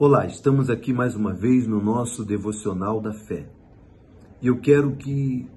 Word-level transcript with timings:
Olá, 0.00 0.26
estamos 0.26 0.70
aqui 0.70 0.92
mais 0.92 1.16
uma 1.16 1.34
vez 1.34 1.66
no 1.66 1.82
nosso 1.82 2.24
devocional 2.24 3.00
da 3.00 3.12
fé. 3.12 3.50
E 4.40 4.46
eu 4.46 4.60
quero 4.60 4.94
que 4.94 5.50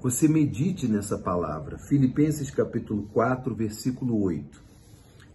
você 0.00 0.26
medite 0.26 0.88
nessa 0.88 1.18
palavra. 1.18 1.76
Filipenses 1.76 2.50
capítulo 2.50 3.02
4, 3.12 3.54
versículo 3.54 4.18
8. 4.22 4.62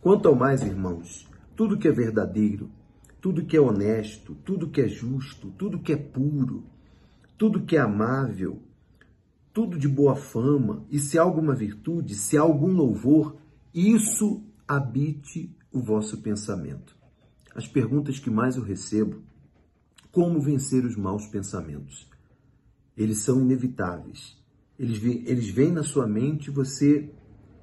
Quanto 0.01 0.27
ao 0.27 0.33
mais, 0.33 0.63
irmãos, 0.63 1.29
tudo 1.55 1.77
que 1.77 1.87
é 1.87 1.91
verdadeiro, 1.91 2.71
tudo 3.21 3.45
que 3.45 3.55
é 3.55 3.61
honesto, 3.61 4.33
tudo 4.43 4.71
que 4.71 4.81
é 4.81 4.87
justo, 4.87 5.51
tudo 5.51 5.77
que 5.77 5.93
é 5.93 5.97
puro, 5.97 6.63
tudo 7.37 7.61
que 7.61 7.77
é 7.77 7.81
amável, 7.81 8.63
tudo 9.53 9.77
de 9.77 9.87
boa 9.87 10.15
fama, 10.15 10.83
e 10.89 10.97
se 10.97 11.19
há 11.19 11.21
alguma 11.21 11.53
virtude, 11.53 12.15
se 12.15 12.35
há 12.35 12.41
algum 12.41 12.73
louvor, 12.73 13.35
isso 13.71 14.41
habite 14.67 15.55
o 15.71 15.79
vosso 15.79 16.19
pensamento 16.19 17.02
as 17.55 17.67
perguntas 17.67 18.19
que 18.19 18.29
mais 18.29 18.55
eu 18.55 18.63
recebo: 18.63 19.21
como 20.11 20.41
vencer 20.41 20.85
os 20.85 20.95
maus 20.95 21.27
pensamentos? 21.27 22.09
Eles 22.95 23.19
são 23.19 23.41
inevitáveis. 23.41 24.37
Eles, 24.77 25.03
eles 25.03 25.49
vêm 25.49 25.71
na 25.71 25.83
sua 25.83 26.07
mente, 26.07 26.51
você, 26.51 27.09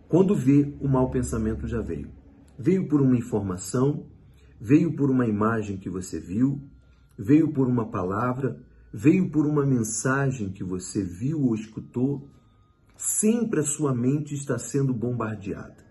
quando 0.08 0.34
vê, 0.34 0.74
o 0.80 0.88
mau 0.88 1.10
pensamento 1.10 1.66
já 1.66 1.80
veio. 1.80 2.10
Veio 2.58 2.88
por 2.88 3.00
uma 3.00 3.16
informação, 3.16 4.06
veio 4.60 4.94
por 4.94 5.10
uma 5.10 5.26
imagem 5.26 5.76
que 5.76 5.88
você 5.88 6.20
viu, 6.20 6.60
veio 7.18 7.52
por 7.52 7.68
uma 7.68 7.90
palavra, 7.90 8.60
veio 8.92 9.30
por 9.30 9.46
uma 9.46 9.64
mensagem 9.64 10.50
que 10.50 10.62
você 10.62 11.02
viu 11.02 11.42
ou 11.42 11.54
escutou. 11.54 12.28
Sempre 12.96 13.60
a 13.60 13.64
sua 13.64 13.94
mente 13.94 14.34
está 14.34 14.58
sendo 14.58 14.92
bombardeada. 14.92 15.84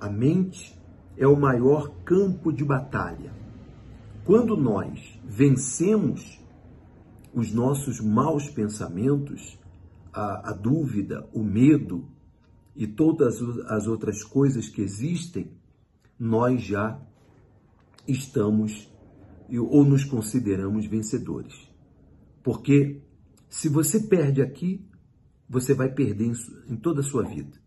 A 0.00 0.08
mente 0.08 0.80
é 1.16 1.26
o 1.26 1.38
maior 1.38 1.90
campo 2.04 2.52
de 2.52 2.64
batalha. 2.64 3.32
Quando 4.24 4.56
nós 4.56 5.18
vencemos 5.24 6.40
os 7.34 7.52
nossos 7.52 8.00
maus 8.00 8.48
pensamentos, 8.48 9.58
a, 10.12 10.50
a 10.50 10.52
dúvida, 10.52 11.28
o 11.32 11.42
medo 11.42 12.06
e 12.76 12.86
todas 12.86 13.40
as 13.68 13.86
outras 13.86 14.22
coisas 14.22 14.68
que 14.68 14.82
existem, 14.82 15.50
nós 16.18 16.62
já 16.62 17.00
estamos 18.06 18.90
ou 19.50 19.84
nos 19.84 20.04
consideramos 20.04 20.86
vencedores. 20.86 21.54
Porque 22.42 23.02
se 23.48 23.68
você 23.68 24.00
perde 24.00 24.40
aqui, 24.40 24.86
você 25.48 25.74
vai 25.74 25.92
perder 25.92 26.26
em, 26.26 26.32
em 26.72 26.76
toda 26.76 27.00
a 27.00 27.04
sua 27.04 27.22
vida. 27.22 27.60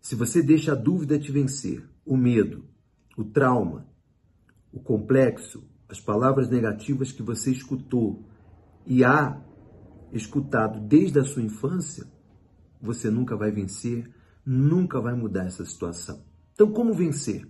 Se 0.00 0.14
você 0.14 0.42
deixa 0.42 0.72
a 0.72 0.74
dúvida 0.74 1.18
te 1.18 1.30
vencer, 1.30 1.88
o 2.04 2.16
medo, 2.16 2.64
o 3.20 3.24
trauma, 3.24 3.86
o 4.72 4.80
complexo, 4.80 5.68
as 5.88 6.00
palavras 6.00 6.48
negativas 6.48 7.12
que 7.12 7.22
você 7.22 7.50
escutou 7.50 8.24
e 8.86 9.04
há 9.04 9.40
escutado 10.12 10.80
desde 10.80 11.18
a 11.18 11.24
sua 11.24 11.42
infância, 11.42 12.06
você 12.80 13.10
nunca 13.10 13.36
vai 13.36 13.50
vencer, 13.50 14.10
nunca 14.44 15.00
vai 15.00 15.14
mudar 15.14 15.46
essa 15.46 15.64
situação. 15.64 16.24
Então, 16.54 16.72
como 16.72 16.94
vencer? 16.94 17.46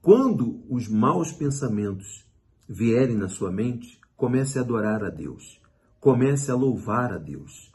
Quando 0.00 0.64
os 0.68 0.88
maus 0.88 1.32
pensamentos 1.32 2.26
vierem 2.68 3.16
na 3.16 3.28
sua 3.28 3.50
mente, 3.50 4.00
comece 4.16 4.58
a 4.58 4.62
adorar 4.62 5.04
a 5.04 5.10
Deus, 5.10 5.60
comece 6.00 6.50
a 6.50 6.54
louvar 6.54 7.12
a 7.12 7.18
Deus, 7.18 7.72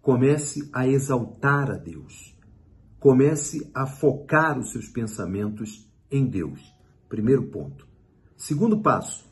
comece 0.00 0.68
a 0.72 0.86
exaltar 0.86 1.70
a 1.70 1.76
Deus, 1.76 2.36
comece 2.98 3.70
a 3.74 3.86
focar 3.86 4.58
os 4.58 4.70
seus 4.70 4.88
pensamentos 4.88 5.92
em 6.16 6.24
Deus. 6.24 6.74
Primeiro 7.08 7.42
ponto. 7.44 7.88
Segundo 8.36 8.78
passo, 8.78 9.24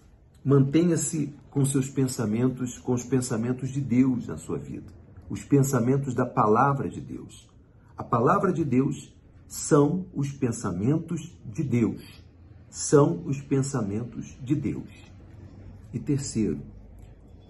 mantenha-se 0.44 1.32
com 1.50 1.64
seus 1.64 1.88
pensamentos, 1.88 2.76
com 2.78 2.92
os 2.92 3.04
pensamentos 3.04 3.70
de 3.70 3.80
Deus 3.80 4.26
na 4.26 4.36
sua 4.36 4.58
vida, 4.58 4.92
os 5.30 5.44
pensamentos 5.44 6.14
da 6.14 6.26
palavra 6.26 6.88
de 6.88 7.00
Deus. 7.00 7.48
A 7.96 8.02
palavra 8.02 8.52
de 8.52 8.64
Deus 8.64 9.14
são 9.46 10.06
os 10.12 10.32
pensamentos 10.32 11.38
de 11.44 11.62
Deus. 11.62 12.22
São 12.68 13.22
os 13.26 13.40
pensamentos 13.40 14.36
de 14.42 14.54
Deus. 14.54 14.88
E 15.92 16.00
terceiro, 16.00 16.60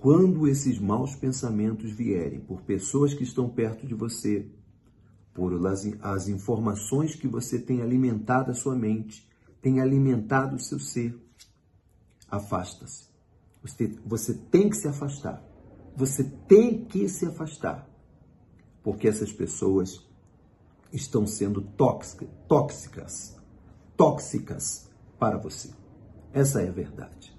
quando 0.01 0.49
esses 0.49 0.79
maus 0.81 1.15
pensamentos 1.15 1.93
vierem 1.93 2.41
por 2.41 2.63
pessoas 2.63 3.15
que 3.15 3.23
estão 3.23 3.49
perto 3.49 3.87
de 3.87 3.95
você, 3.95 4.47
por 5.35 5.53
as 6.03 6.29
informações 6.29 7.15
que 7.15 7.27
você 7.27 7.59
tem 7.59 7.81
alimentado 7.81 8.51
a 8.51 8.55
sua 8.55 8.77
mente, 8.77 9.29
tem 9.61 9.81
alimentado 9.81 10.57
o 10.57 10.61
seu 10.61 10.79
ser. 10.79 11.19
Afasta-se. 12.31 13.07
Você, 13.63 13.97
você 14.05 14.35
tem 14.35 14.69
que 14.69 14.77
se 14.77 14.89
afastar. 14.89 15.43
Você 15.97 16.25
tem 16.25 16.85
que 16.85 17.09
se 17.09 17.27
afastar. 17.27 17.89
Porque 18.83 19.07
essas 19.07 19.33
pessoas 19.33 20.05
estão 20.93 21.27
sendo 21.27 21.63
tóxicas, 21.63 22.29
tóxicas, 22.49 23.37
tóxicas 23.97 24.91
para 25.19 25.39
você. 25.39 25.71
Essa 26.33 26.63
é 26.63 26.69
a 26.69 26.73
verdade. 26.73 27.35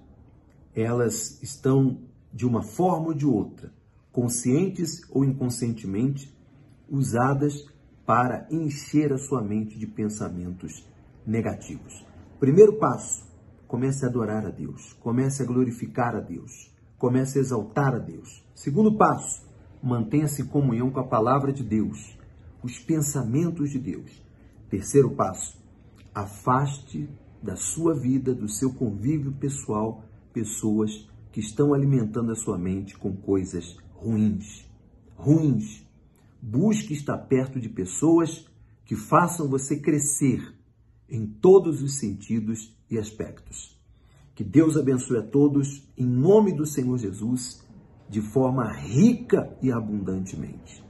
Elas 0.73 1.41
estão, 1.43 2.01
de 2.33 2.45
uma 2.45 2.63
forma 2.63 3.07
ou 3.07 3.13
de 3.13 3.25
outra, 3.25 3.71
conscientes 4.11 5.01
ou 5.09 5.25
inconscientemente, 5.25 6.33
usadas 6.89 7.65
para 8.05 8.47
encher 8.51 9.13
a 9.13 9.17
sua 9.17 9.41
mente 9.41 9.77
de 9.77 9.87
pensamentos 9.87 10.85
negativos. 11.25 12.05
Primeiro 12.39 12.77
passo, 12.77 13.23
comece 13.67 14.05
a 14.05 14.09
adorar 14.09 14.45
a 14.45 14.49
Deus, 14.49 14.93
comece 14.93 15.41
a 15.41 15.45
glorificar 15.45 16.15
a 16.15 16.19
Deus, 16.19 16.71
comece 16.97 17.39
a 17.39 17.41
exaltar 17.41 17.95
a 17.95 17.99
Deus. 17.99 18.43
Segundo 18.53 18.97
passo, 18.97 19.47
mantenha-se 19.81 20.41
em 20.41 20.45
comunhão 20.45 20.91
com 20.91 20.99
a 20.99 21.07
palavra 21.07 21.51
de 21.51 21.63
Deus, 21.63 22.17
os 22.61 22.77
pensamentos 22.77 23.69
de 23.71 23.79
Deus. 23.79 24.21
Terceiro 24.69 25.11
passo, 25.11 25.57
afaste 26.13 27.09
da 27.41 27.55
sua 27.55 27.93
vida, 27.93 28.33
do 28.33 28.47
seu 28.47 28.73
convívio 28.73 29.31
pessoal, 29.33 30.03
pessoas 30.31 31.09
que 31.31 31.39
estão 31.39 31.73
alimentando 31.73 32.31
a 32.31 32.35
sua 32.35 32.57
mente 32.57 32.97
com 32.97 33.15
coisas 33.15 33.75
ruins. 33.95 34.69
Ruins, 35.15 35.85
Busque 36.45 36.91
estar 36.91 37.17
perto 37.19 37.57
de 37.57 37.69
pessoas 37.69 38.45
que 38.83 38.97
façam 38.97 39.47
você 39.47 39.79
crescer 39.79 40.53
em 41.07 41.25
todos 41.25 41.81
os 41.81 41.99
sentidos 41.99 42.77
e 42.91 42.97
aspectos. 42.97 43.81
Que 44.35 44.43
Deus 44.43 44.75
abençoe 44.75 45.19
a 45.19 45.23
todos 45.23 45.87
em 45.97 46.05
nome 46.05 46.51
do 46.53 46.65
Senhor 46.65 46.97
Jesus, 46.97 47.65
de 48.09 48.19
forma 48.19 48.69
rica 48.73 49.57
e 49.61 49.71
abundantemente. 49.71 50.83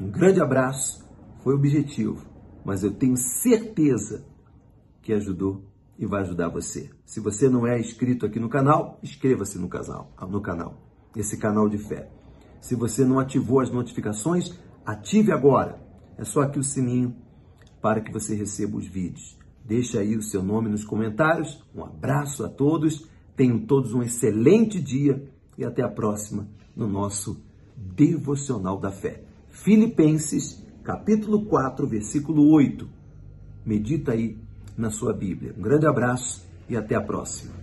Um 0.00 0.10
grande 0.10 0.40
abraço, 0.40 1.08
foi 1.38 1.54
objetivo, 1.54 2.26
mas 2.64 2.82
eu 2.82 2.90
tenho 2.92 3.16
certeza 3.16 4.26
que 5.02 5.12
ajudou 5.12 5.62
e 5.96 6.04
vai 6.04 6.22
ajudar 6.22 6.48
você. 6.48 6.90
Se 7.04 7.20
você 7.20 7.48
não 7.48 7.64
é 7.64 7.78
inscrito 7.78 8.26
aqui 8.26 8.40
no 8.40 8.48
canal, 8.48 8.98
inscreva-se 9.04 9.56
no 9.56 9.68
canal, 9.68 10.10
no 10.28 10.40
canal, 10.40 10.82
esse 11.14 11.36
canal 11.36 11.68
de 11.68 11.78
fé. 11.78 12.10
Se 12.60 12.74
você 12.74 13.04
não 13.04 13.20
ativou 13.20 13.60
as 13.60 13.70
notificações, 13.70 14.52
Ative 14.86 15.32
agora. 15.32 15.80
É 16.16 16.24
só 16.24 16.42
aqui 16.42 16.60
o 16.60 16.62
sininho 16.62 17.14
para 17.82 18.00
que 18.00 18.12
você 18.12 18.36
receba 18.36 18.76
os 18.76 18.86
vídeos. 18.86 19.36
Deixe 19.64 19.98
aí 19.98 20.16
o 20.16 20.22
seu 20.22 20.44
nome 20.44 20.68
nos 20.68 20.84
comentários. 20.84 21.60
Um 21.74 21.82
abraço 21.82 22.44
a 22.44 22.48
todos. 22.48 23.04
Tenham 23.34 23.58
todos 23.58 23.92
um 23.92 24.02
excelente 24.02 24.80
dia 24.80 25.28
e 25.58 25.64
até 25.64 25.82
a 25.82 25.88
próxima 25.88 26.46
no 26.74 26.86
nosso 26.86 27.42
devocional 27.76 28.78
da 28.78 28.92
fé. 28.92 29.24
Filipenses, 29.50 30.64
capítulo 30.84 31.46
4, 31.46 31.86
versículo 31.86 32.48
8. 32.52 32.88
Medita 33.64 34.12
aí 34.12 34.38
na 34.78 34.90
sua 34.90 35.12
Bíblia. 35.12 35.52
Um 35.58 35.62
grande 35.62 35.86
abraço 35.86 36.46
e 36.68 36.76
até 36.76 36.94
a 36.94 37.00
próxima. 37.00 37.56